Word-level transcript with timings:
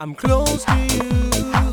I'm 0.00 0.16
close 0.16 0.64
to 0.64 0.76
you. 0.90 1.71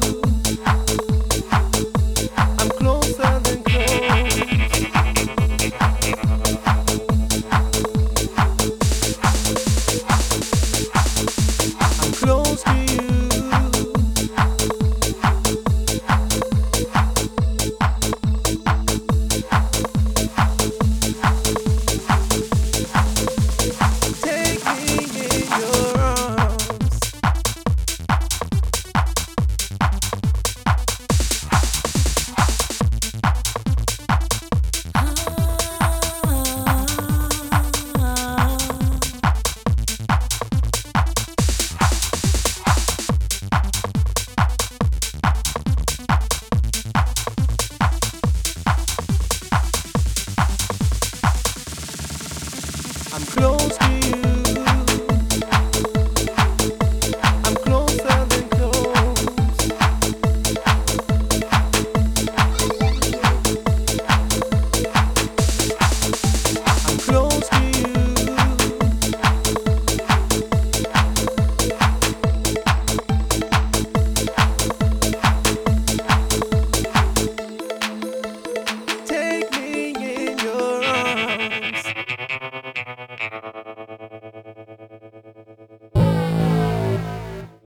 I'm 53.12 53.26
close 53.26 53.76
to 53.78 53.99